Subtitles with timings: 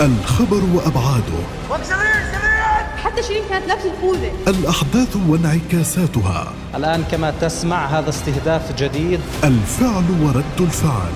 [0.00, 1.40] الخبر وأبعاده.
[3.04, 6.52] حتى شيرين كانت لابسه الخوذه الأحداث وانعكاساتها.
[6.74, 9.20] الآن كما تسمع هذا استهداف جديد.
[9.44, 11.12] الفعل ورد الفعل.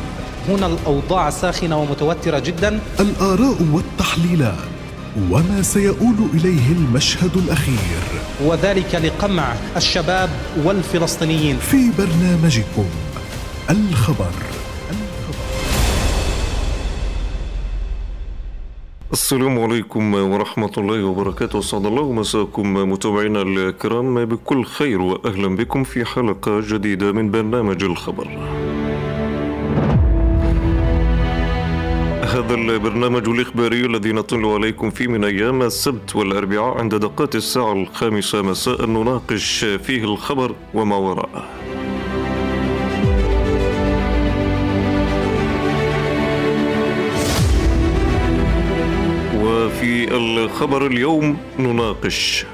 [0.48, 2.80] هنا الأوضاع ساخنة ومتوترة جدا.
[3.00, 4.68] الآراء والتحليلات.
[5.30, 8.02] وما سيؤول إليه المشهد الأخير.
[8.45, 10.30] وذلك لقمع الشباب
[10.64, 11.58] والفلسطينيين.
[11.58, 12.86] في برنامجكم
[13.70, 14.32] الخبر.
[19.12, 21.58] السلام عليكم ورحمة الله وبركاته.
[21.58, 28.29] أسعد الله مساكم متابعينا الكرام بكل خير وأهلا بكم في حلقة جديدة من برنامج الخبر.
[32.22, 38.42] هذا البرنامج الإخباري الذي نطل عليكم فيه من أيام السبت والأربعاء عند دقات الساعة الخامسة
[38.42, 41.45] مساء نناقش فيه الخبر وما وراءه.
[50.58, 52.47] الخبر اليوم نناقش.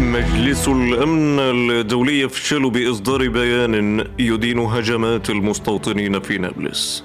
[0.00, 7.04] مجلس الأمن الدولي يفشل بإصدار بيان يدين هجمات المستوطنين في نابلس.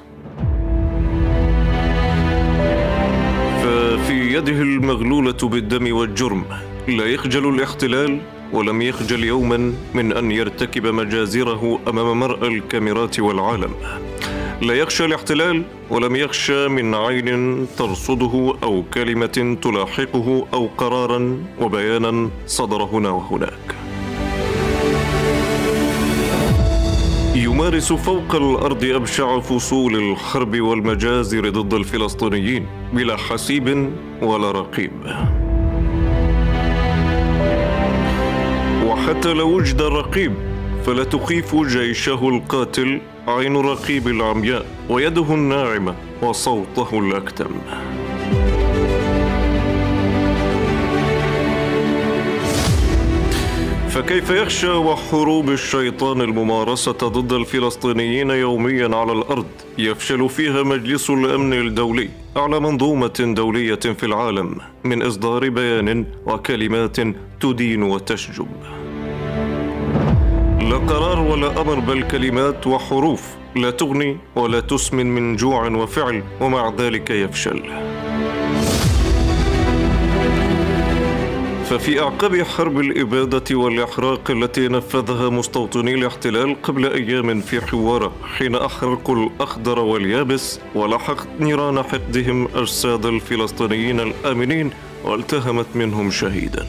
[3.63, 6.43] ففي يده المغلولة بالدم والجرم
[6.87, 8.19] لا يخجل الاحتلال
[8.53, 13.71] ولم يخجل يوما من أن يرتكب مجازره أمام مرأى الكاميرات والعالم.
[14.61, 22.83] لا يخشى الاحتلال ولم يخشى من عين ترصده أو كلمة تلاحقه أو قرارا وبيانا صدر
[22.83, 23.75] هنا وهناك.
[27.35, 33.89] يمارس فوق الأرض أبشع فصول الحرب والمجازر ضد الفلسطينيين بلا حسيب
[34.21, 34.91] ولا رقيب.
[38.85, 40.48] وحتى لو وجد رقيب
[40.85, 47.52] فلا تخيف جيشه القاتل عين الرقيب العمياء ويده الناعمة وصوته الأكتم.
[53.89, 59.45] فكيف يخشى وحروب الشيطان الممارسة ضد الفلسطينيين يوميا على الأرض؟
[59.77, 66.98] يفشل فيها مجلس الأمن الدولي أعلى منظومة دولية في العالم من إصدار بيان وكلمات
[67.39, 68.48] تدين وتشجب.
[70.69, 73.23] لا قرار ولا أمر بل كلمات وحروف.
[73.55, 77.63] لا تغني ولا تسمن من جوع وفعل ومع ذلك يفشل.
[81.69, 89.15] ففي أعقاب حرب الإبادة والإحراق التي نفذها مستوطني الاحتلال قبل أيام في حوارة حين أحرقوا
[89.15, 94.71] الأخضر واليابس ولحقت نيران حقدهم أجساد الفلسطينيين الآمنين
[95.03, 96.65] والتهمت منهم شهيداً.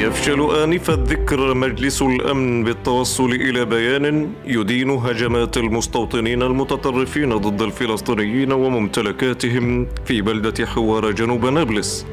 [0.00, 9.86] يفشل آنف الذكر مجلس الأمن بالتوصل إلى بيان يدين هجمات المستوطنين المتطرفين ضد الفلسطينيين وممتلكاتهم
[10.04, 12.06] في بلدة حوار جنوب نابلس.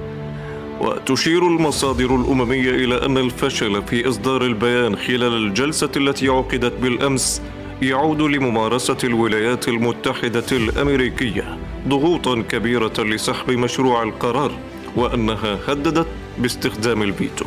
[0.81, 7.41] وتشير المصادر الأممية إلى أن الفشل في إصدار البيان خلال الجلسة التي عقدت بالأمس
[7.81, 14.51] يعود لممارسة الولايات المتحدة الأمريكية ضغوطا كبيرة لسحب مشروع القرار
[14.95, 17.45] وأنها هددت باستخدام الفيتو.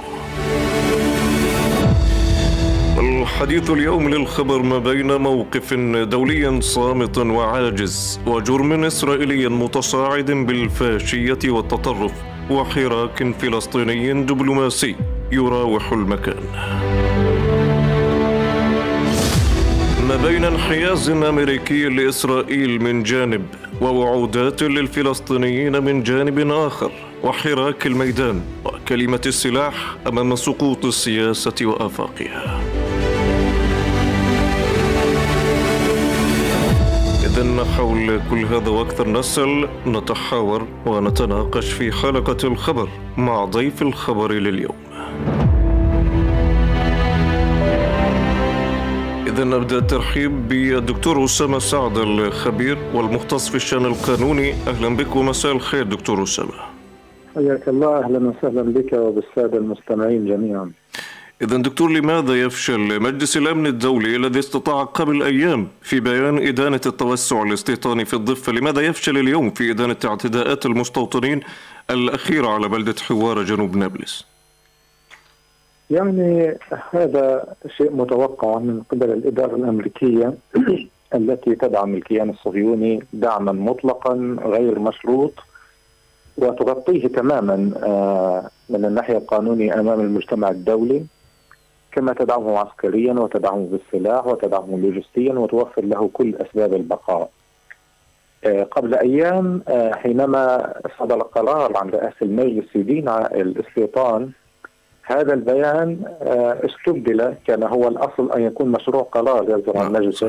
[3.40, 12.12] الحديث اليوم للخبر ما بين موقف دولي صامت وعاجز وجرم إسرائيلي متصاعد بالفاشية والتطرف
[12.50, 14.96] وحراك فلسطيني دبلوماسي
[15.32, 16.42] يراوح المكان.
[20.08, 23.46] ما بين انحياز أمريكي لإسرائيل من جانب
[23.80, 26.90] ووعودات للفلسطينيين من جانب آخر
[27.22, 32.60] وحراك الميدان وكلمة السلاح أمام سقوط السياسة وآفاقها.
[37.76, 44.76] حول كل هذا وأكثر نسأل نتحاور ونتناقش في حلقة الخبر مع ضيف الخبر لليوم.
[49.26, 54.52] إذا نبدأ الترحيب بالدكتور أسامة سعد الخبير والمختص في الشأن القانوني.
[54.52, 56.52] أهلا بك ومساء الخير دكتور أسامة.
[57.34, 60.72] حياك الله أهلا وسهلا بك وبالسادة المستمعين جميعا.
[61.42, 67.42] إذا دكتور لماذا يفشل مجلس الأمن الدولي الذي استطاع قبل أيام في بيان إدانة التوسع
[67.42, 71.40] الاستيطاني في الضفة؟ لماذا يفشل اليوم في إدانة اعتداءات المستوطنين
[71.90, 74.26] الأخيرة على بلدة حوار جنوب نابلس؟
[75.90, 76.58] يعني
[76.90, 80.34] هذا شيء متوقع من قبل الإدارة الأمريكية
[81.14, 85.32] التي تدعم الكيان الصهيوني دعما مطلقا غير مشروط
[86.36, 91.04] وتغطيه تماما آه، من الناحية القانونية أمام المجتمع الدولي.
[91.92, 97.30] كما تدعمه عسكريا وتدعمه بالسلاح وتدعمه لوجستيا وتوفر له كل أسباب البقاء.
[98.44, 104.30] آه، قبل أيام آه، حينما صدر قرار عن رئاسة المجلس يدين الاستيطان
[105.02, 110.24] هذا البيان آه، استبدل كان هو الأصل أن يكون مشروع قرار يصدر عن المجلس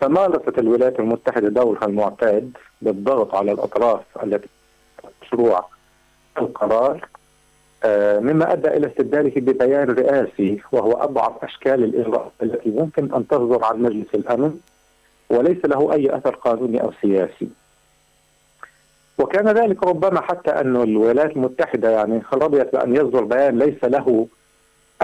[0.00, 2.52] فمارست الولايات المتحدة دورها المعتاد
[2.82, 4.48] بالضغط على الأطراف التي
[5.22, 5.66] مشروع
[6.38, 7.08] القرار
[8.20, 13.82] مما أدى إلى استبداله ببيان رئاسي وهو أضعف أشكال الاجراءات التي ممكن أن تصدر عن
[13.82, 14.58] مجلس الأمن
[15.30, 17.48] وليس له أي أثر قانوني أو سياسي.
[19.18, 24.26] وكان ذلك ربما حتى أن الولايات المتحدة يعني رضيت بأن يصدر بيان ليس له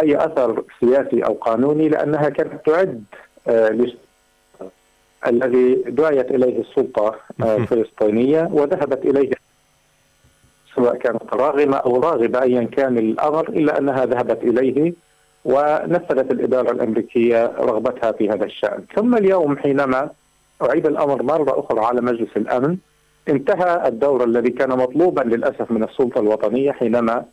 [0.03, 3.05] أي أثر سياسي أو قانوني لأنها كانت تعد
[3.49, 3.87] آه
[5.27, 9.31] الذي دعيت إليه السلطة آه الفلسطينية وذهبت إليه
[10.77, 14.95] سواء كانت راغمة أو راغبة أيا كان الأمر إلا أنها ذهبت إليه
[15.45, 18.85] ونفذت الإدارة الأمريكية رغبتها في هذا الشأن.
[18.97, 20.11] ثم اليوم حينما
[20.63, 22.77] أعيد الأمر مرة أخرى على مجلس الأمن
[23.29, 27.25] انتهى الدور الذي كان مطلوبا للأسف من السلطة الوطنية حينما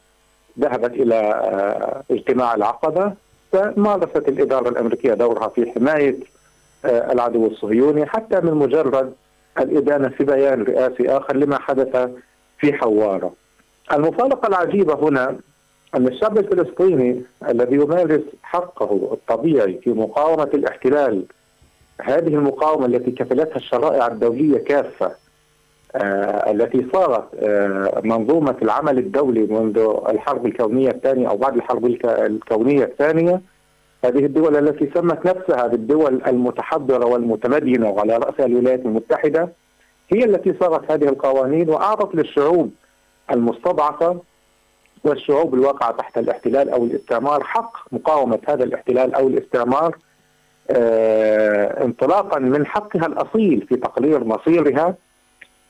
[0.60, 3.14] ذهبت إلى آه، اجتماع العقبة
[3.52, 6.16] فمارست الإدارة الأمريكية دورها في حماية
[6.86, 9.14] آه، العدو الصهيوني حتى من مجرد
[9.60, 12.10] الإدانة في بيان رئاسي آخر لما حدث
[12.64, 13.34] في حوارة.
[13.94, 15.36] المفارقة العجيبة هنا
[15.96, 21.26] أن الشعب الفلسطيني الذي يمارس حقه الطبيعي في مقاومة الاحتلال
[22.02, 25.12] هذه المقاومة التي كفلتها الشرائع الدولية كافة
[25.96, 29.78] آه التي صارت آه منظومة العمل الدولي منذ
[30.10, 33.42] الحرب الكونية الثانية أو بعد الحرب الكونية الثانية
[34.06, 39.50] هذه الدول التي سمت نفسها بالدول المتحضرة والمتمدنة وعلى رأسها الولايات المتحدة
[40.10, 42.72] هي التي صارت هذه القوانين وأعطت للشعوب
[43.32, 44.22] المستضعفة
[45.04, 49.98] والشعوب الواقعة تحت الاحتلال أو الاستعمار حق مقاومة هذا الاحتلال أو الاستعمار
[50.72, 54.96] آه انطلاقا من حقها الأصيل في تقرير مصيرها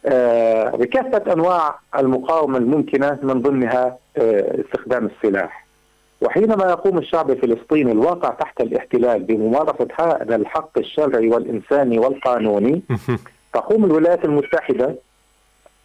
[0.06, 5.63] آه بكافة أنواع المقاومة الممكنة من ضمنها آه استخدام السلاح.
[6.21, 12.81] وحينما يقوم الشعب الفلسطيني الواقع تحت الاحتلال بممارسة هذا الحق الشرعي والإنساني والقانوني
[13.54, 14.96] تقوم الولايات المتحدة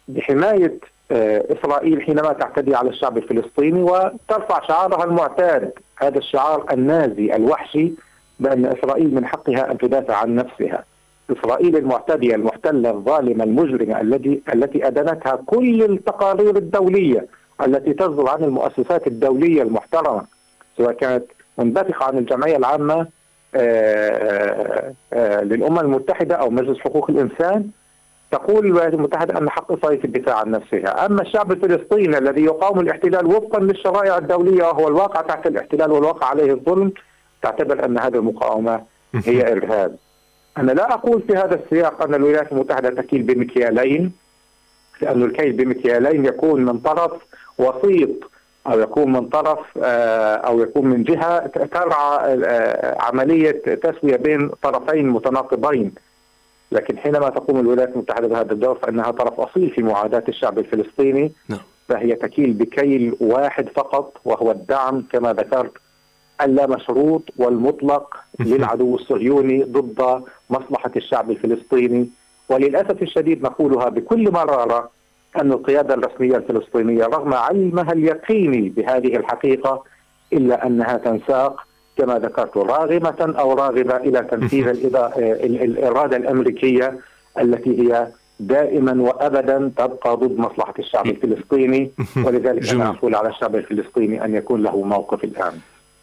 [0.07, 0.79] بحماية
[1.11, 7.91] آه، إسرائيل حينما تعتدي على الشعب الفلسطيني وترفع شعارها المعتاد هذا الشعار النازي الوحشي
[8.39, 10.83] بأن إسرائيل من حقها أن تدافع عن نفسها.
[11.31, 17.27] إسرائيل المعتدية المحتلة الظالمة المجرمة التي التي ادانتها كل التقارير الدولية
[17.65, 20.25] التي تصدر عن المؤسسات الدولية المحترمة
[20.77, 21.25] سواء كانت
[21.57, 23.07] منبثقة عن آه، آه،
[25.43, 27.69] للامم المتحدة أو مجلس حقوق الإنسان
[28.31, 31.05] تقول الولايات المتحدة أن حق إسرائيل في الدفاع عن نفسها.
[31.05, 36.53] أما الشعب الفلسطيني الذي يقاوم الاحتلال وفقا للشرائع الدولية وهو الواقع تحت الاحتلال والواقع عليه
[36.53, 36.91] الظلم
[37.41, 38.81] تعتبر أن هذه المقاومة
[39.13, 39.95] هي إرهاب.
[40.57, 44.11] أنا لا أقول في هذا السياق أن الولايات المتحدة تكيل بمكيالين
[45.01, 47.11] لأن الكيل بمكيالين يكون من طرف
[47.57, 48.09] وسيط
[48.71, 55.09] أو يكون من طرف آه، أو يكون من جهة ترعى آه، عملية تسوية بين طرفين
[55.09, 55.91] متناقضين.
[56.71, 61.31] لكن حينما تقوم الولايات المتحدة بهذا الدور فإنها طرف أصيل في معاداة الشعب الفلسطيني.
[61.49, 61.59] نعم.
[61.87, 65.71] فهي تكيل بكيل واحد فقط وهو الدعم كما ذكرت
[66.41, 72.09] اللامشروط والمطلق للعدو الصهيوني ضد مصلحة الشعب الفلسطيني.
[72.49, 74.89] وللأسف الشديد نقولها بكل مرارة
[75.41, 79.83] أن القيادة الرسمية الفلسطينية رغم علمها اليقيني بهذه الحقيقة
[80.33, 81.65] إلا أنها تنساق
[81.97, 86.99] كما ذكرت راغمة أو راغبة إلى تنفيذ الإرادة الأمريكية
[87.39, 88.07] التي هي
[88.39, 91.91] دائما وأبدا تبقى ضد مصلحة الشعب الفلسطيني.
[92.25, 95.53] ولذلك أنا أقول على الشعب الفلسطيني أن يكون له موقف الآن.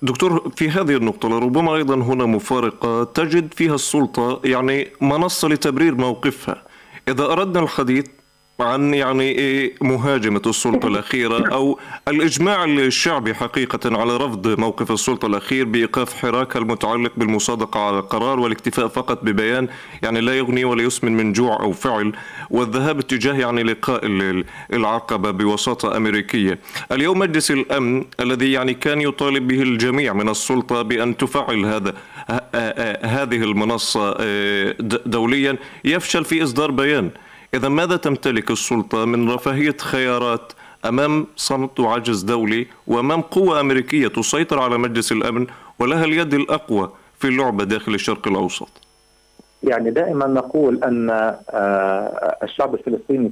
[0.02, 6.62] دكتور في هذه النقطة لربما أيضا هنا مفارقة تجد فيها السلطة يعني منصة لتبرير موقفها.
[7.08, 8.06] إذا أردنا الحديث
[8.60, 16.14] عن يعني مهاجمة السلطة الأخيرة أو الإجماع الشعبي حقيقة على رفض موقف السلطة الأخير بإيقاف
[16.14, 19.68] حراك المتعلق بالمصادقة على القرار والاكتفاء فقط ببيان
[20.02, 22.12] يعني لا يغني ولا يسمن من جوع أو فعل
[22.50, 24.00] والذهاب اتجاه يعني لقاء
[24.72, 26.58] العقبة بوساطة أمريكية.
[26.92, 31.94] اليوم مجلس الأمن الذي يعني كان يطالب به الجميع من السلطة بأن تفعل هذا
[33.02, 34.74] هذه المنصة آه،
[35.06, 37.10] دوليا يفشل في إصدار بيان.
[37.56, 40.52] إذا ماذا تمتلك السلطة من رفاهية خيارات
[40.84, 45.46] أمام صمت وعجز دولي وأمام قوة أمريكية تسيطر على مجلس الأمن
[45.78, 48.68] ولها اليد الأقوى في اللعبة داخل الشرق الأوسط
[49.62, 53.28] يعني دائما نقول أن آه، الشعب الفلسطيني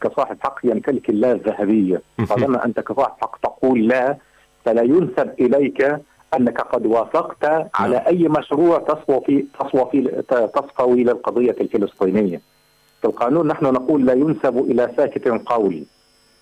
[0.00, 4.16] كصاحب حق يمتلك اللا الذهبية طالما أنت كصاحب حق تقول لا
[4.64, 5.98] فلا ينسب إليك
[6.36, 7.44] أنك قد وافقت
[7.74, 8.06] على نعم.
[8.06, 10.22] أي مشروع تصفو في تصفو في
[10.54, 12.53] تصفوي للقضيه الفلسطينية.
[13.04, 15.84] في القانون نحن نقول لا ينسب إلى ساكت قول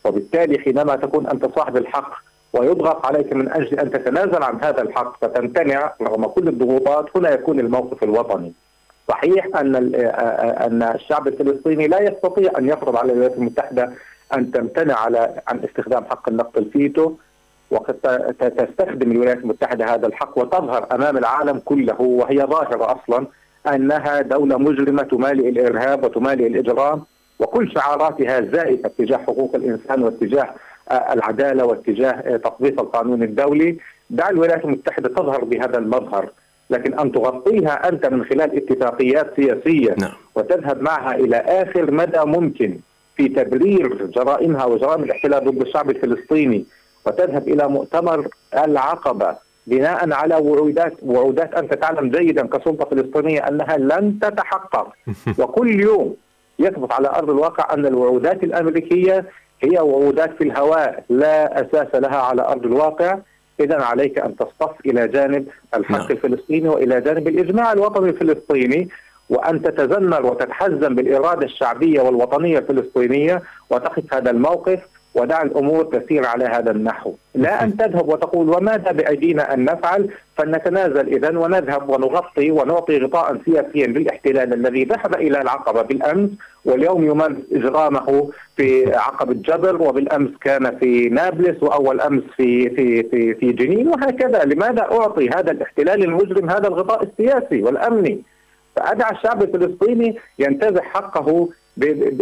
[0.05, 2.13] وبالتالي حينما تكون أنت صاحب الحق
[2.53, 7.61] ويضغط عليك من أجل أن تتنازل عن هذا الحق فتمتنع رغم كل الضغوطات هنا يكون
[7.61, 8.53] الموقف الوطني.
[9.09, 9.77] صحيح أن
[10.67, 13.93] أن الشعب الفلسطيني لا يستطيع أن يفرض على الولايات المتحدة
[14.35, 17.13] أن تمتنع على عن استخدام حق النقد الفيتو
[17.71, 17.95] وقد
[18.59, 23.27] تستخدم الولايات المتحدة هذا الحق وتظهر أمام العالم كله وهي ظاهرة أصلا
[23.67, 27.03] أنها دولة مجرمة تمالئ الإرهاب وتمالئ الإجرام
[27.39, 30.55] وكل شعاراتها زائفة تجاه حقوق الإنسان واتجاه
[30.91, 33.79] العدالة واتجاه تطبيق القانون الدولي
[34.11, 36.29] دع الولايات المتحدة تظهر بهذا المظهر
[36.71, 40.13] لكن أن تغطيها أنت من خلال اتفاقيات سياسية نعم.
[40.35, 42.79] وتذهب معها إلى آخر مدى ممكن
[43.17, 46.65] في تبرير جرائمها وجرائم الاحتلال ضد الشعب الفلسطيني
[47.07, 54.19] وتذهب إلى مؤتمر العقبة بناء على وعودات وعودات انت تعلم جيدا كسلطة فلسطينية أنها لن
[54.21, 54.93] تتحقق.
[55.39, 56.17] وكل يوم
[56.59, 59.25] يثبت على أرض الواقع أن الوعودات الأمريكية
[59.63, 63.19] هي وعودات في الهواء لا أساس لها على أرض الواقع.
[63.61, 66.11] اذا عليك أن تصطف إلى جانب الحق نعم.
[66.11, 68.89] الفلسطيني وإلى جانب الإجماع الوطني الفلسطيني
[69.29, 74.81] وأن تتذمر وتتحزم بالإرادة الشعبية والوطنية الفلسطينية وتقف هذا الموقف.
[75.15, 81.09] ودع الأمور تسير على هذا النحو، لا أن تذهب وتقول وماذا بأيدينا أن نفعل؟ فلنتنازل
[81.09, 86.31] إذا ونذهب ونغطي ونعطي غطاء سياسيا للاحتلال الذي ذهب إلى العقبة بالأمس
[86.65, 93.35] واليوم يمارس إجرامه في عقبه جبر وبالأمس كان في نابلس وأول أمس في في في
[93.35, 98.23] في جنين وهكذا، لماذا أعطي هذا الاحتلال المجرم هذا الغطاء السياسي والأمني؟
[98.77, 101.49] فأدعى الشعب الفلسطيني ينتزع حقه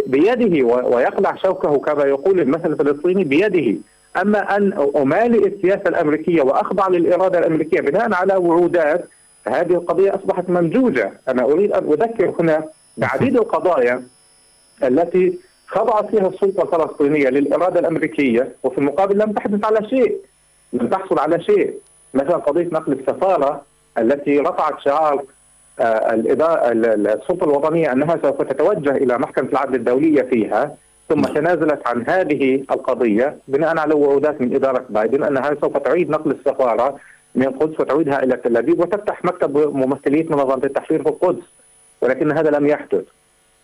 [0.06, 3.78] بيده ويقلع شوكه كما يقول المثل الفلسطيني بيده.
[4.16, 9.08] أما أن أمالئ السياسة الأمريكية وأخضع للإرادة الأمريكية بناء على وعودات
[9.44, 12.64] فهذه القضية أصبحت ممجوجه، أنا أريد أن أذكر هنا
[12.96, 14.02] بعديد القضايا
[14.82, 20.16] التي خضعت فيها السلطة الفلسطينية للإرادة الأمريكية وفي المقابل لم تحدث على شيء،
[20.72, 21.74] لم تحصل على شيء،
[22.14, 23.62] مثلا قضية نقل السفارة
[23.98, 25.22] التي رفعت شعار
[25.80, 30.76] الإدارة السلطة الوطنية أنها سوف تتوجه إلى محكمة العدل الدولية فيها
[31.08, 36.30] ثم تنازلت عن هذه القضية بناء على وعودات من إدارة بايدن أنها سوف تعيد نقل
[36.30, 36.96] السفارة
[37.34, 41.42] من القدس وتعيدها إلى تل أبيب وتفتح مكتب ممثلية منظمة التحرير في القدس
[42.00, 43.04] ولكن هذا لم يحدث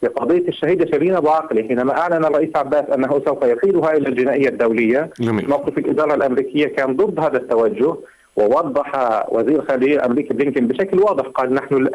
[0.00, 4.49] في قضية الشهيدة شيرين أبو عقلة حينما أعلن الرئيس عباس أنه سوف يقيدها إلى الجنائية
[4.49, 5.49] الدولية جميل.
[5.50, 7.94] موقف الإدارة الأمريكية كان ضد هذا التوجه
[8.37, 8.90] ووضح
[9.28, 11.88] وزير الخارجية الأمريكي بلينكن بشكل واضح قال نحن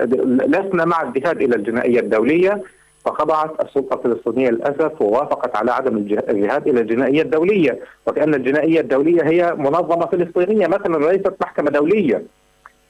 [0.47, 2.63] لسنا مع الذهاب إلى الجنائية الدولية
[3.05, 9.53] فخضعت السلطة الفلسطينية للأسف ووافقت على عدم الذهاب إلى الجنائية الدولية وكأن الجنائية الدولية هي
[9.57, 12.23] منظمة فلسطينية مثلا ليست محكمة دولية.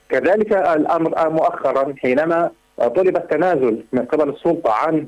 [0.09, 5.05] كذلك الأمر مؤخرا حينما طلب التنازل من قبل السلطة عن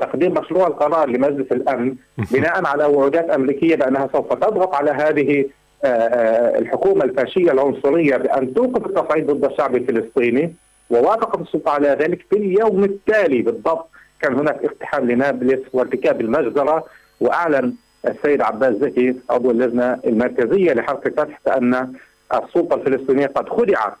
[0.00, 1.94] تقديم مشروع القرار لمجلس الأمن
[2.32, 5.44] بناء على وعودات أمريكية بأنها سوف تضغط على هذه
[5.84, 10.54] الحكومة الفاشية العنصرية بأن توقف التصعيد ضد الشعب الفلسطيني
[10.90, 13.88] ووافقت السلطة على ذلك في اليوم التالي بالضبط.
[14.20, 16.84] كان هناك اقتحام لنابلس وارتكاب المجزرة
[17.20, 17.74] وأعلن
[18.08, 21.92] السيد عباس زكي عضو اللجنة المركزية لحركه الفتح بأن
[22.34, 23.98] السلطة الفلسطينية قد خدعت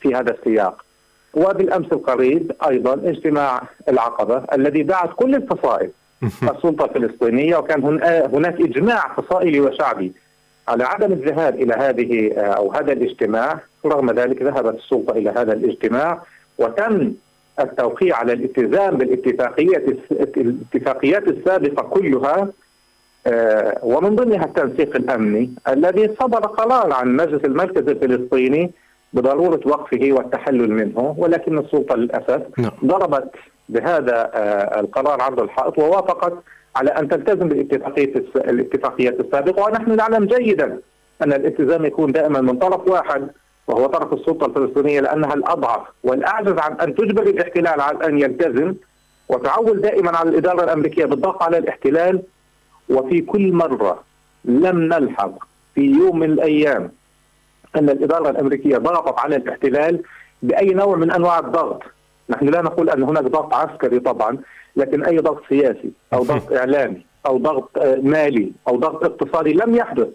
[0.00, 0.84] في هذا السياق.
[1.34, 5.90] وبالأمس القريب أيضا اجتماع العقبة الذي دعت كل الفصائل
[6.54, 7.84] السلطة الفلسطينية وكان
[8.32, 10.12] هناك إجماع فصائلي وشعبي.
[10.68, 16.22] على عدم الذهاب إلى هذه أو هذا الاجتماع رغم ذلك ذهبت السلطة إلى هذا الاجتماع
[16.58, 17.12] وتم
[17.60, 19.82] التوقيع على الالتزام بالاتفاقيات
[20.36, 22.48] الاتفاقيات السابقة كلها
[23.82, 28.70] ومن ضمنها التنسيق الأمني الذي صدر قرار عن مجلس المركز الفلسطيني
[29.12, 32.42] بضرورة وقفه والتحلل منه ولكن السلطة للأسف
[32.84, 33.30] ضربت
[33.68, 34.30] بهذا
[34.80, 36.32] القرار عرض الحائط ووافقت
[36.78, 40.80] على أن تلتزم بالاتفاقية الاتفاقيات السابقة ونحن نعلم جيدا
[41.22, 43.28] أن الالتزام يكون دائما من طرف واحد
[43.68, 48.74] وهو طرف السلطة الفلسطينية لأنها الأضعف والأعجز عن أن تجبر الاحتلال على أن يلتزم
[49.28, 52.22] وتعول دائما على الإدارة الأمريكية بالضغط على الاحتلال
[52.90, 54.02] وفي كل مرة
[54.44, 55.32] لم نلحظ
[55.74, 56.92] في يوم من الأيام
[57.76, 60.02] أن الإدارة الأمريكية ضغطت على الاحتلال
[60.42, 61.82] بأي نوع من أنواع الضغط.
[62.30, 64.38] نحن لا نقول أن هناك ضغط عسكري طبعا
[64.78, 67.70] لكن أي ضغط سياسي أو ضغط إعلامي أو ضغط
[68.02, 70.08] مالي أو ضغط اقتصادي لم يحدث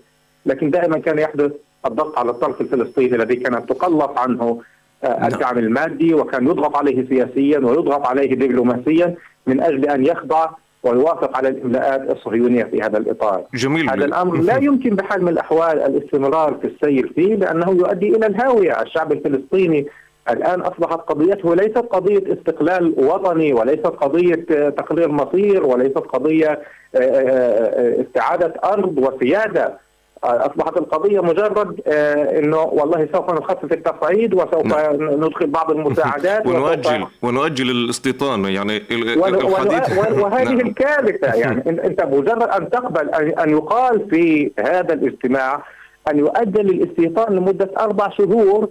[0.46, 1.52] لكن دائما كان يحدث
[1.86, 4.62] الضغط على الطرف الفلسطيني الذي كانت تقلص عنه
[5.04, 9.16] الدعم المادي وكان يضغط عليه سياسيا ويضغط عليه دبلوماسيا
[9.48, 10.50] من أجل أن يخضع
[10.84, 13.44] ويوافق على الإملاءات الصهيونية في هذا الإطار.
[13.54, 13.90] جميل.
[13.90, 18.82] هذا الأمر لا يمكن بحال من الأحوال الاستمرار في السير فيه لأنه يؤدي إلى الهاوية،
[18.82, 19.86] الشعب الفلسطيني
[20.30, 24.36] الآن أصبحت قضيته ليست قضية استقلال وطني وليست قضية
[24.70, 26.62] تقرير مصير وليست قضية
[26.96, 29.84] آه، آه، استعادة أرض وسيادة
[30.24, 34.96] أصبحت القضية مجرد آه، إنه والله سوف نخفف التصعيد وسوف نعم.
[35.26, 40.60] ندخل بعض المساعدات ونؤجل ونؤجل الاستيطان يعني الحديث وهذه نعم.
[40.60, 45.64] الكارثة يعني إنت مجرد أن تقبل ان يقال في هذا الاجتماع
[46.10, 48.70] أن يؤجل الاستيطان لمدة أربع شهور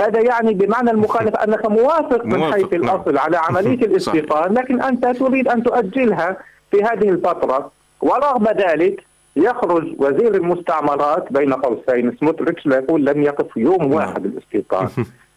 [0.00, 2.82] هذا يعني بمعنى المخالف أنك موافق من حيث نعم.
[2.82, 6.36] الأصل على عملية الاستيطان لكن أنت تريد أن تؤجلها
[6.70, 9.04] في هذه الفترة ورغم ذلك
[9.36, 13.92] يخرج وزير المستعمرات بين قوسين سموتريتش يقول لم يقف يوم نعم.
[13.92, 14.88] واحد الاستيطان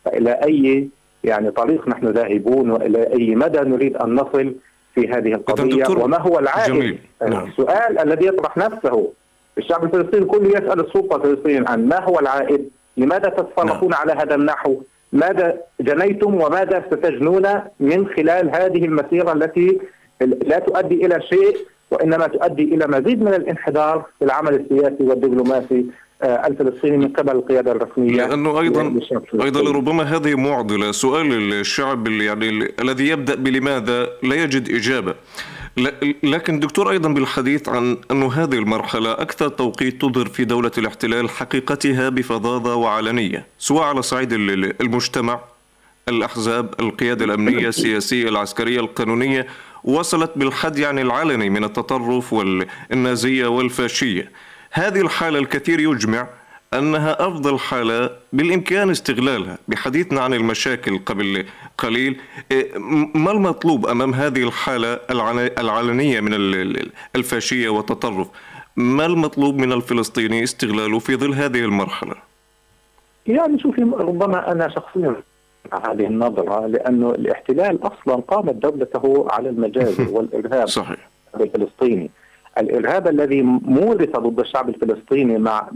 [0.05, 0.89] فإلى أي
[1.23, 4.55] يعني طريق نحن ذاهبون وإلى أي مدى نريد أن نصل
[4.95, 6.99] في هذه القضية وما هو العائد جميل.
[7.29, 7.47] نعم.
[7.47, 9.11] السؤال الذي يطرح نفسه
[9.57, 13.99] الشعب الفلسطيني كله يسأل السلطة الفلسطينية عن ما هو العائد لماذا تتصرفون نعم.
[13.99, 14.81] على هذا النحو؟
[15.13, 17.47] ماذا جنيتم وماذا ستجنون
[17.79, 19.79] من خلال هذه المسيرة التي
[20.21, 21.57] لا تؤدي إلى شيء
[21.91, 25.85] وإنما تؤدي إلى مزيد من الانحدار في العمل السياسي والدبلوماسي
[26.23, 28.99] آه، الفلسطيني من قبل القيادة الرسمية لأنه أيضا
[29.43, 35.15] أيضا لربما هذه معضلة سؤال الشعب يعني الذي يبدأ بلماذا لا يجد إجابة.
[36.23, 42.09] لكن دكتور أيضا بالحديث عن أنه هذه المرحلة أكثر توقيت تظهر في دولة الاحتلال حقيقتها
[42.09, 45.39] بفظاظة وعلنية سواء على صعيد المجتمع
[46.09, 49.47] الأحزاب القيادة الأمنية السياسية العسكرية القانونية.
[49.83, 54.31] وصلت بالحد يعني العلني من التطرف والنازية والفاشية.
[54.71, 56.27] هذه الحالة الكثير يجمع
[56.79, 59.57] أنها أفضل حالة بالإمكان استغلالها.
[59.67, 61.45] بحديثنا عن المشاكل قبل
[61.77, 62.19] قليل
[62.51, 62.77] إيه،
[63.15, 64.99] ما المطلوب أمام هذه الحالة
[65.59, 66.33] العلنية من
[67.15, 68.27] الفاشية والتطرف؟
[68.75, 72.15] ما المطلوب من الفلسطيني استغلاله في ظل هذه المرحلة؟
[73.27, 75.15] يعني شوفي ربما أنا شخصيا
[75.73, 81.09] هذه النظرة لأنه الاحتلال أصلا قامت دولته على المجاز والإرهاب صحيح.
[81.39, 82.09] الفلسطيني.
[82.57, 85.67] الإرهاب الذي مورث ضد الشعب الفلسطيني مع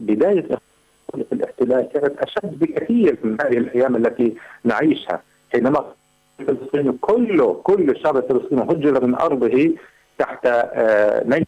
[1.13, 5.21] بداية الاحتلال كانت أشد بكثير من هذه الأيام التي نعيشها.
[5.51, 5.85] حينما
[6.39, 9.71] الفلسطيني كله كل الشعب الفلسطيني هجر من أرضه
[10.17, 11.45] تحت آه، نيل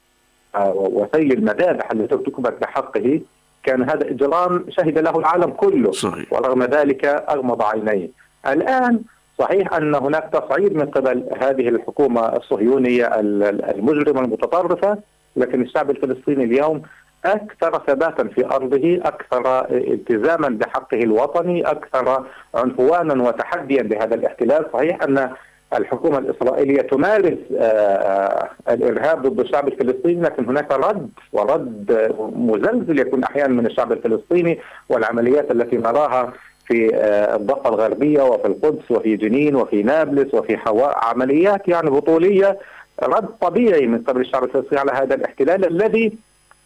[0.55, 3.21] آه، وسيل المذابح التي ارتكبت بحقه.
[3.63, 5.91] كان هذا إجرام شهد له العالم كله.
[5.91, 6.33] صحيح.
[6.33, 8.09] ورغم ذلك أغمض عينيه.
[8.47, 9.01] الآن
[9.39, 14.97] صحيح أن هناك تصعيد من قبل هذه الحكومة الصهيونية المجرمة المتطرفة
[15.35, 16.81] لكن الشعب الفلسطيني اليوم
[17.25, 24.65] أكثر ثباتا في أرضه أكثر التزاما بحقه الوطني أكثر عنفوانا وتحديا بهذا الاحتلال.
[24.73, 25.29] صحيح أن
[25.73, 33.23] الحكومة الإسرائيلية تمارس آه، آه، الإرهاب ضد الشعب الفلسطيني لكن هناك رد ورد مزلزل يكون
[33.23, 36.33] أحيانا من الشعب الفلسطيني والعمليات التي نراها
[36.65, 42.59] في آه، الضفة الغربية وفي القدس وفي جنين وفي نابلس وفي حواء عمليات يعني بطولية
[43.03, 46.17] رد طبيعي من قبل الشعب الفلسطيني على هذا الاحتلال الذي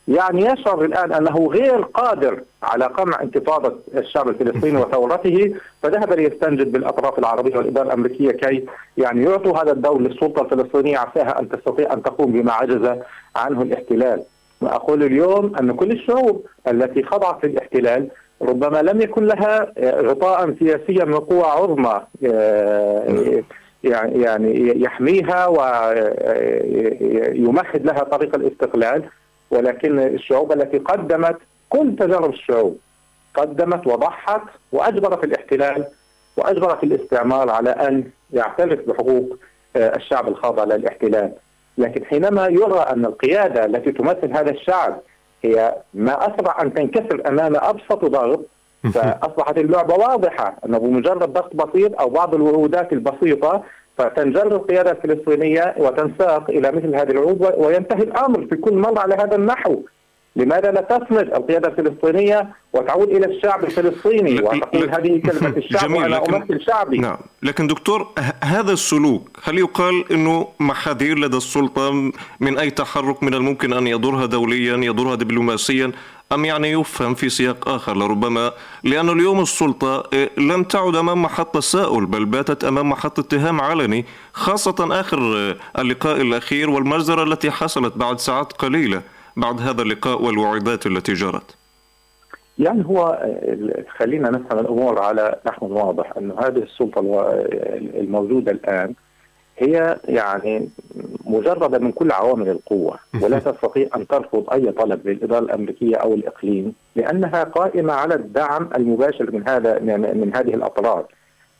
[0.07, 7.19] يعني يشعر الآن أنه غير قادر على قمع انتفاضة الشعب الفلسطيني وثورته فذهب ليستنجد بالأطراف
[7.19, 8.65] العربية والإدارة الأمريكية كي
[8.97, 12.97] يعني يعطوا هذا الدور للسلطة الفلسطينية عساها أن تستطيع أن تقوم بما عجز
[13.35, 14.23] عنه الاحتلال.
[14.61, 18.09] واقول اليوم أن كل الشعوب التي خضعت للاحتلال
[18.41, 23.43] ربما لم يكن لها غطاء سياسيا من قوى عظمى آه،
[23.83, 25.47] يعني يعني يحميها
[27.35, 29.03] ويمهد لها طريق الاستقلال
[29.53, 31.37] ولكن الشعوب التي قدمت
[31.69, 32.77] كل تجارب الشعوب
[33.33, 35.85] قدمت وضحت وأجبرت الاحتلال
[36.37, 39.37] وأجبرت الاستعمار على أن يعترف بحقوق
[39.75, 41.33] آه، الشعب الخاضع للاحتلال
[41.77, 44.99] لكن حينما يرى أن القيادة التي تمثل هذا الشعب
[45.43, 48.45] هي ما اسرع أن تنكسر أمام أبسط ضغط
[48.93, 53.63] فأصبحت اللعبة واضحة أنه بمجرد ضغط بسيط أو بعض الوعودات البسيطة
[53.97, 59.35] فتنجر القيادة الفلسطينية وتنساق إلى مثل هذه العروض وينتهي الأمر في كل مرة على هذا
[59.35, 59.81] النحو.
[60.35, 66.15] لماذا لا تصمد القيادة الفلسطينية وتعود إلى الشعب الفلسطيني وتقول هذه كلمة الشعب جميل وأنا
[66.15, 68.07] لكن أمثل شعبي نعم لكن دكتور
[68.43, 74.25] هذا السلوك هل يقال أنه محاذير لدى السلطة من أي تحرك من الممكن أن يضرها
[74.25, 75.91] دوليا يضرها دبلوماسيا
[76.33, 78.51] أم يعني يفهم في سياق آخر؟ لربما
[78.83, 84.05] لأن اليوم السلطة إيه، لم تعد أمام محط تساؤل بل باتت أمام محط اتهام علني
[84.33, 89.01] خاصة آخر إيه، اللقاء الأخير والمجزرة التي حصلت بعد ساعات قليلة.
[89.37, 91.55] بعد هذا اللقاء والوعيدات التي جرت.
[92.59, 93.29] يعني هو
[93.97, 96.99] خلينا نفهم الأمور على نحو واضح انه هذه السلطة
[97.99, 98.93] الموجودة الآن
[99.57, 100.69] هي يعني
[101.25, 102.99] مجردة من كل عوامل القوة.
[103.21, 109.31] ولا تستطيع أن ترفض أي طلب للاداره الأمريكية أو الإقليم لأنها قائمة على الدعم المباشر
[109.31, 109.79] من هذا
[110.13, 111.05] من هذه الأطراف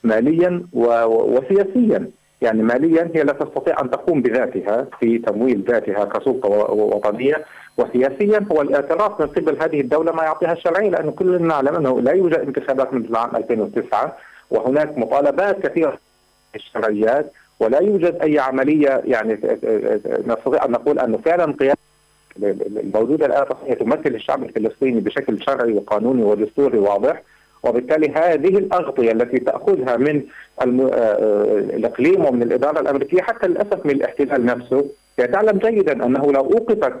[0.04, 2.10] ماليا وسياسيا.
[2.44, 7.44] يعني ماليا هي لا تستطيع أن تقوم بذاتها في تمويل ذاتها كسلطه وطنية
[7.78, 8.46] وسياسيا.
[8.52, 12.38] هو الاعتراف من قبل هذه الدولة ما يعطيها الشرعية لأنه كلنا نعلم أنه لا يوجد
[12.38, 14.16] انتخابات منذ العام 2009
[14.50, 15.98] وهناك مطالبات كثيرة
[16.54, 19.32] الشرعيات ولا يوجد أي عملية يعني
[20.26, 21.78] نستطيع أن نقول أنه فعلا قيادة
[22.42, 23.46] الموجودة الآن
[23.78, 27.22] تمثل الشعب الفلسطيني بشكل شرعي وقانوني ودستوري واضح.
[27.64, 30.22] وبالتالي هذه الأغطية التي تأخذها من
[30.62, 34.84] الإقليم ومن الإدارة الأمريكية حتى للأسف من الاحتلال نفسه
[35.18, 36.92] هي تعلم جيدا أنه لو أوقفت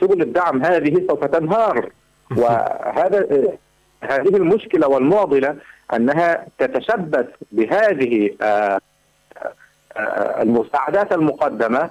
[0.00, 1.90] سبل الدعم هذه سوف تنهار.
[2.36, 3.26] وهذا
[4.02, 5.56] هذه المشكلة والمعضلة
[5.94, 8.30] أنها تتشبث بهذه
[10.40, 11.90] المساعدات المقدمة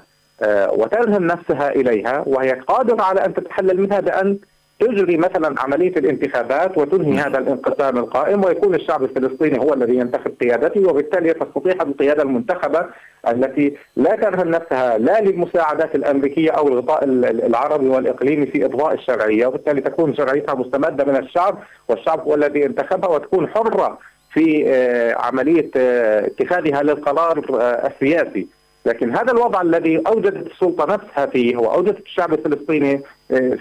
[0.49, 4.37] وترهن نفسها إليها وهي قادرة على أن تتحلل منها بان
[4.81, 10.89] تجري مثلا عملية الانتخابات وتنهي هذا الانقسام القائم ويكون الشعب الفلسطيني هو الذي ينتخب قيادته
[10.89, 12.85] وبالتالي تستطيع القيادة المنتخبة
[13.27, 19.81] التي لا ترهن نفسها لا للمساعدات الأمريكية أو الغطاء العربي والإقليمي في إضواء الشرعية وبالتالي
[19.81, 23.97] تكون شرعيتها مستمدة من الشعب والشعب هو الذي انتخبها وتكون حرة
[24.33, 24.73] في
[25.17, 27.45] عملية اتخاذها للقرار
[27.85, 28.47] السياسي.
[28.85, 33.01] لكن هذا الوضع الذي أوجدت السلطة نفسها فيه وأوجدت الشعب الفلسطيني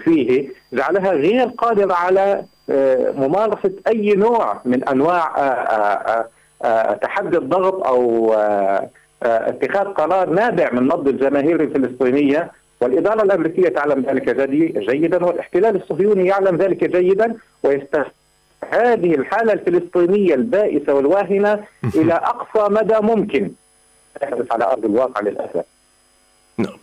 [0.03, 2.43] فيه جعلها غير قادرة على
[3.17, 5.31] ممارسة أي نوع من أنواع
[7.01, 8.33] تحدي الضغط أو
[9.23, 12.51] اتخاذ قرار نابع من نبض الجماهير الفلسطينية.
[12.81, 14.29] والإدارة الأمريكية تعلم ذلك
[14.89, 18.11] جيدا والاحتلال الصهيوني يعلم ذلك جيدا ويستخدم
[18.71, 21.59] هذه الحالة الفلسطينية البائسة والواهنة
[21.95, 23.51] إلى أقصى مدى ممكن.
[24.21, 25.63] تحدث على أرض الواقع للأسف.
[26.57, 26.77] نعم.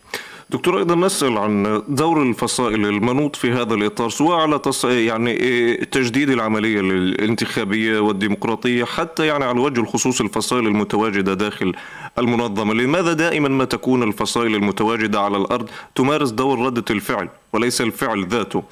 [0.50, 4.84] دكتور أيضا نسأل عن دور الفصائل المنوط في هذا الإطار سواء على تص...
[4.84, 5.34] يعني
[5.74, 11.74] تجديد العملية الانتخابية والديمقراطية حتى يعني على وجه الخصوص الفصائل المتواجدة داخل
[12.18, 18.26] المنظمة، لماذا دائما ما تكون الفصائل المتواجدة على الأرض تمارس دور ردة الفعل وليس الفعل
[18.26, 18.62] ذاته؟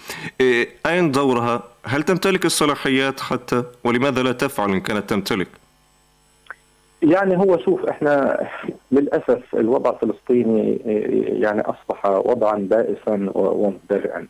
[0.86, 5.48] أين دورها؟ هل تمتلك الصلاحيات حتى ولماذا لا تفعل إن كانت تمتلك؟
[7.06, 8.46] يعني هو شوف إحنا
[8.92, 10.76] للأسف الوضع الفلسطيني
[11.40, 14.26] يعني أصبح وضعا بائسا ومزدرعا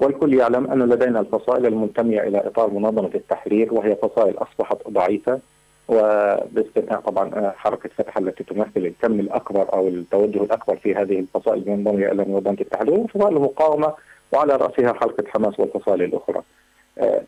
[0.00, 5.40] والكل يعلم أن لدينا الفصائل المنتمية إلى إطار منظمة التحرير وهي فصائل أصبحت ضعيفة
[5.88, 12.06] وباستثناء طبعا حركة فتح التي تمثل الكم الأكبر أو التوجه الأكبر في هذه الفصائل المنضمه
[12.12, 13.92] إلى منظمة التحرير وفصائل المقاومه
[14.32, 16.42] وعلى رأسها حركة حماس والفصائل الأخرى.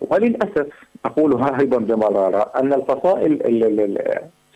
[0.00, 0.66] وللأسف
[1.04, 3.42] أقولها أيضا بمرارة أن الفصائل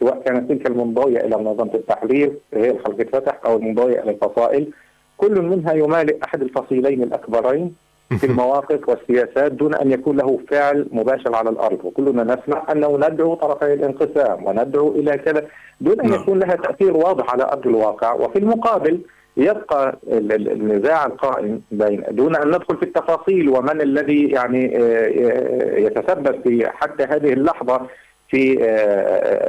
[0.01, 4.69] سواء كانت تلك المنضوية إلى منظمة التحرير هي حلقة فتح أو المنضوية إلى الفصائل
[5.17, 7.75] كل منها يمالئ أحد الفصيلين الأكبرين
[8.19, 11.79] في المواقف والسياسات دون أن يكون له فعل مباشر على الأرض.
[11.85, 15.45] وكلنا نسمع أنه ندعو طرفي الانقسام وندعو إلى كذا
[15.81, 18.13] دون أن يكون لها تأثير واضح على أرض الواقع.
[18.13, 19.01] وفي المقابل
[19.37, 24.65] يبقى النزاع القائم بين دون أن ندخل في التفاصيل ومن الذي يعني
[25.77, 27.81] يتسبب في حتى هذه اللحظة
[28.29, 28.55] في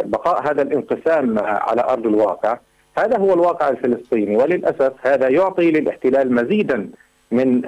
[0.06, 2.58] بقاء هذا الانقسام على أرض الواقع.
[2.98, 6.90] هذا هو الواقع الفلسطيني وللأسف هذا يعطي للاحتلال مزيدا
[7.32, 7.62] من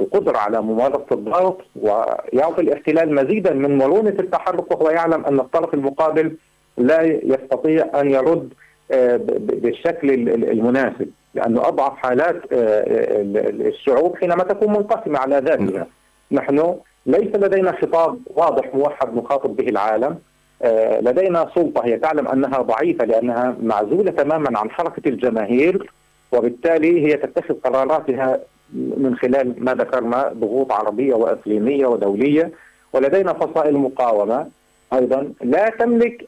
[0.00, 6.36] القدرة على ممارسة الضغط ويعطي الاحتلال مزيدا من مرونة التحرك وهو يعلم أن الطرف المقابل
[6.78, 8.52] لا يستطيع أن يرد
[9.38, 15.86] بالشكل المناسب لأنه أضعف حالات الشعوب حينما تكون منقسمة على ذاتها.
[16.32, 16.74] نحن
[17.06, 20.18] ليس لدينا خطاب واضح موحد نخاطب به العالم.
[21.00, 25.90] لدينا سلطة هي تعلم أنها ضعيفة لأنها معزولة تماما عن حركة الجماهير
[26.32, 28.40] وبالتالي هي تتخذ قراراتها
[28.74, 32.50] من خلال ما ذكرنا ضغوط عربية وإقليمية ودولية
[32.92, 34.46] ولدينا فصائل مقاومة
[34.92, 35.32] أيضا.
[35.42, 36.24] لا تملك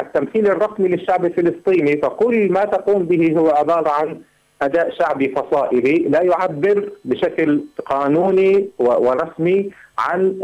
[0.00, 4.20] التمثيل الرسمي للشعب الفلسطيني فكل ما تقوم به هو عبارة عن
[4.62, 10.38] أداء شعبي فصائلي لا يعبر بشكل قانوني ورسمي عن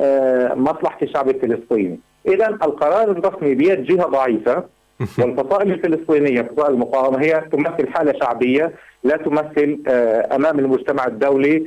[0.57, 1.99] مصلحة الشعب الفلسطيني.
[2.29, 4.65] اذا القرار الرسمي بيد جهة ضعيفة
[5.19, 8.73] والفصائل الفلسطينية فصائل المقاومة هي تمثل حالة شعبية
[9.05, 9.79] لا تمثل
[10.33, 11.67] أمام المجتمع الدولي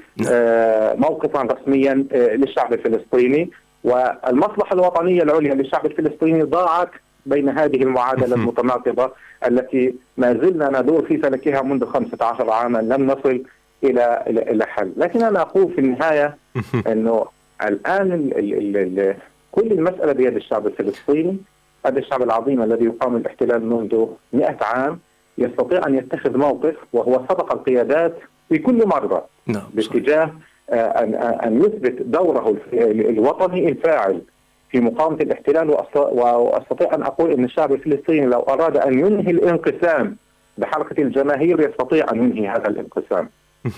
[0.96, 3.50] موقفا رسميا للشعب الفلسطيني
[3.84, 6.90] والمصلحة الوطنية العليا للشعب الفلسطيني ضاعت
[7.30, 9.12] بين هذه المعادلة المتناقضة
[9.48, 13.44] التي ما زلنا ندور في فلكها منذ 15 عاما لم نصل
[13.84, 16.38] إلى إلى حل، لكن أنا أقول في النهاية
[16.92, 17.26] إنه
[17.64, 19.16] الآن ال ال
[19.52, 21.38] كل المسألة بيد الشعب الفلسطيني
[21.86, 25.00] هذا الشعب العظيم الذي يقام الاحتلال منذ 100 عام
[25.38, 28.18] يستطيع أن يتخذ موقف وهو سبق القيادات
[28.50, 30.32] في كل مرة نعم باتجاه
[30.70, 34.22] آه، ان ان يثبت دوره الوطني الفاعل.
[34.72, 40.18] في مقاومة الاحتلال وأستطيع أن أقول إن الشعب الفلسطيني لو أراد أن ينهي الانقسام
[40.58, 43.30] بحركه الجماهير يستطيع أن ينهي هذا الانقسام.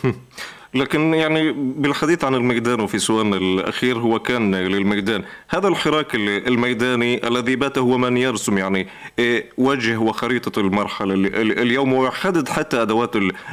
[0.74, 5.24] لكن يعني بالحديث عن الميدان وفي سؤالنا الأخير هو كان للميدان.
[5.50, 8.88] هذا الحراك الميداني الذي بات هو من يرسم يعني
[9.20, 13.12] إيه، وجه وخريطة المرحلة اليوم ويحدد حتى أدوات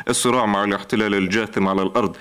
[0.09, 2.17] الصراع مع الاحتلال الجاثم على الأرض.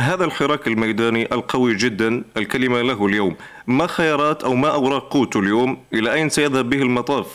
[0.00, 3.36] هذا الحراك الميداني القوي جدا الكلمة له اليوم.
[3.66, 7.26] ما خيارات أو ما أوراق قوته اليوم؟ إلى أين سيذهب به المطاف؟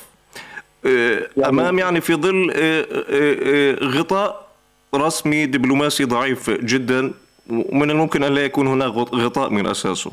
[0.86, 4.46] إيه، يعني أمام يعني في ظل إيه، غطاء
[4.95, 7.12] رسمي دبلوماسي ضعيف جدا
[7.50, 10.12] ومن الممكن أن لا يكون هناك غطاء من أساسه.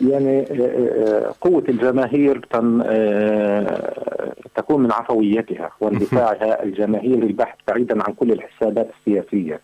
[0.00, 3.92] يعني آه، آه، قوة الجماهير آه،
[4.54, 9.60] تكون من عفويتها واندفاعها الجماهيري البحث بعيدا عن كل الحسابات السياسية.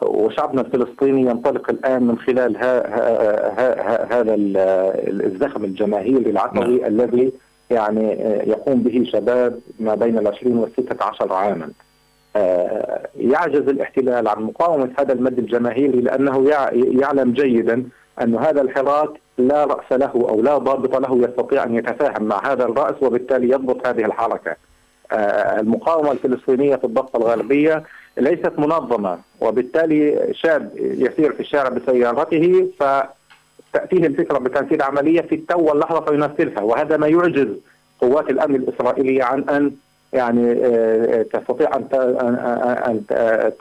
[0.00, 2.56] وشعبنا الفلسطيني ينطلق الآن من خلال
[4.12, 4.34] هذا
[5.26, 6.86] الزخم الجماهيري العفوي نعم.
[6.86, 7.32] الذي
[7.70, 8.10] يعني
[8.46, 11.70] يقوم به شباب ما بين العشرين والستة عشر عاما.
[13.16, 17.84] يعجز الاحتلال عن مقاومة هذا المد الجماهيري لأنه يعلم جيدا
[18.22, 22.64] أن هذا الحراك لا رأس له أو لا ضابط له يستطيع أن يتفاهم مع هذا
[22.64, 24.56] الرأس وبالتالي يضبط هذه الحركة.
[25.12, 27.82] آه، المقاومة الفلسطينية في الضفة الغربية
[28.18, 36.00] ليست منظمة وبالتالي شاب يسير في الشارع بسيارته فتأتيه الفكرة بتنفيذ عملية في التو واللحظة
[36.00, 37.48] فينفذها وهذا ما يعجز
[38.00, 39.72] قوات الأمن الإسرائيلية عن أن
[40.12, 41.84] يعني آه، آه، تستطيع أن
[42.88, 43.02] ان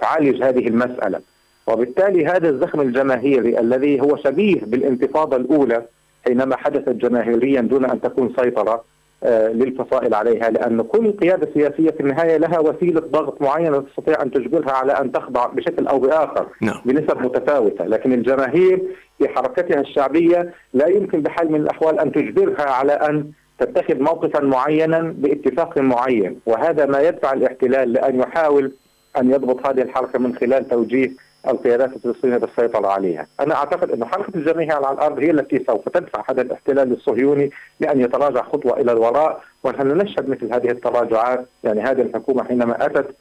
[0.01, 1.19] تعالج هذه المسألة
[1.67, 5.85] وبالتالي هذا الزخم الجماهيري الذي هو شبيه بالانتفاضة الأولى
[6.25, 8.83] حينما حدثت جماهيريا دون أن تكون سيطرة
[9.23, 14.31] آه، للفصائل عليها لأن كل قيادة سياسية في النهاية لها وسيلة ضغط معينة تستطيع أن
[14.31, 16.81] تجبرها على أن تخضع بشكل أو بآخر نعم.
[16.85, 18.81] بنسب متفاوتة لكن الجماهير
[19.17, 25.01] في حركتها الشعبية لا يمكن بحال من الأحوال أن تجبرها على أن تتخذ موقفا معينا
[25.17, 28.71] باتفاق معين وهذا ما يدفع الاحتلال لأن يحاول
[29.17, 31.11] أن يضبط هذه الحركة من خلال توجيه
[31.47, 33.27] القيادات الفلسطينية بالسيطرة عليها.
[33.39, 38.01] أنا أعتقد أن حركة الجماهير على الأرض هي التي سوف تدفع هذا الاحتلال الصهيوني لأن
[38.01, 43.15] يتراجع خطوة إلى الوراء ونحن نشهد مثل هذه التراجعات يعني هذه الحكومة حينما أتت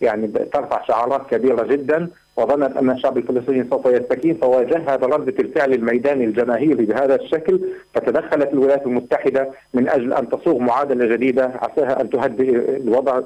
[0.00, 6.24] يعني ترفع شعارات كبيرة جدا وظنت أن الشعب الفلسطيني سوف يستكين فواجهها برده الفعل الميداني
[6.24, 7.60] الجماهيري بهذا الشكل.
[7.94, 13.20] فتدخلت الولايات المتحدة من أجل أن تصوغ معادلة جديدة عساها أن تهدئ الوضع.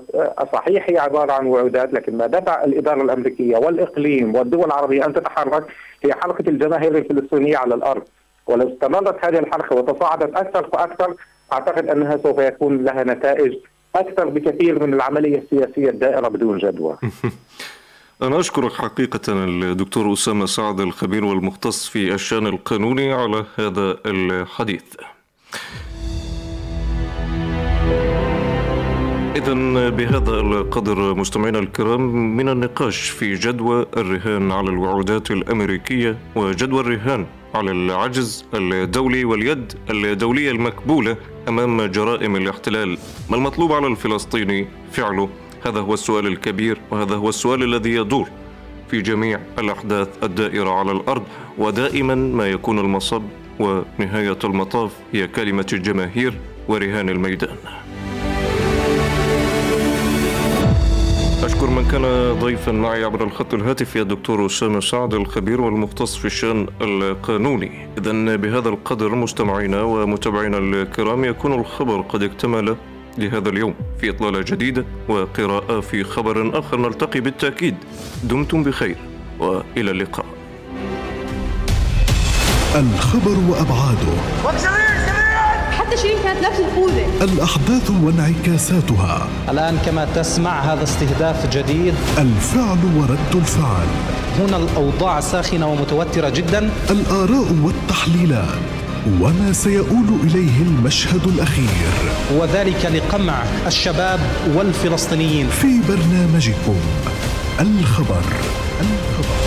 [0.52, 5.64] صحيح هي عبارة عن وعودات لكن ما دفع الإدارة الأمريكية والإقليم والدول العربية أن تتحرك
[6.04, 8.02] هي حركة الجماهير الفلسطينية على الأرض.
[8.46, 11.14] ولو استمرت هذه الحركة وتصاعدت أكثر فأكثر
[11.52, 13.54] أعتقد أنها سوف يكون لها نتائج
[13.94, 16.98] أكثر بكثير من العملية السياسية الدائرة بدون جدوى
[18.22, 24.82] أنا أشكرك حقيقة الدكتور أسامة سعد الخبير والمختص في الشأن القانوني على هذا الحديث.
[29.36, 29.54] إذا
[29.88, 32.00] بهذا القدر مستمعينا الكرام
[32.36, 40.50] من النقاش في جدوى الرهان على الوعودات الأمريكية وجدوى الرهان على العجز الدولي واليد الدولية
[40.50, 41.16] المكبولة
[41.48, 42.98] أمام جرائم الاحتلال.
[43.30, 45.28] ما المطلوب على الفلسطيني فعله؟
[45.66, 48.28] هذا هو السؤال الكبير وهذا هو السؤال الذي يدور
[48.90, 51.22] في جميع الأحداث الدائرة على الأرض.
[51.58, 53.22] ودائما ما يكون المصب
[53.58, 56.34] ونهاية المطاف هي كلمة الجماهير
[56.68, 57.56] ورهان الميدان.
[61.62, 66.66] أشكر من كان ضيفا معي عبر الخط الهاتفي الدكتور أسامة سعد الخبير والمختص في الشأن
[66.80, 67.88] القانوني.
[67.98, 72.76] إذا بهذا القدر مستمعينا ومتابعينا الكرام يكون الخبر قد اكتمل
[73.18, 76.76] لهذا اليوم في إطلالة جديدة وقراءة في خبر آخر.
[76.76, 77.76] نلتقي بالتأكيد.
[78.24, 78.96] دمتم بخير
[79.38, 80.26] وإلى اللقاء.
[82.74, 84.12] الخبر وأبعاده.
[85.92, 89.26] حتى شيرين كانت لابسة الخوذة الأحداث وانعكاساتها.
[89.48, 91.94] الآن كما تسمع هذا استهداف جديد.
[92.18, 93.86] الفعل ورد الفعل.
[94.38, 96.70] هنا الأوضاع ساخنة ومتوترة جدا.
[96.90, 98.58] الآراء والتحليلات.
[99.20, 101.92] وما سيؤول إليه المشهد الأخير.
[102.36, 104.20] وذلك لقمع الشباب
[104.54, 105.48] والفلسطينيين.
[105.48, 106.76] في برنامجكم
[107.60, 108.22] الخبر.
[108.80, 109.41] الخبر.